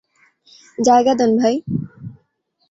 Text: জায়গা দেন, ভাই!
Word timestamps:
জায়গা 0.77 1.13
দেন, 1.19 1.31
ভাই! 1.37 1.55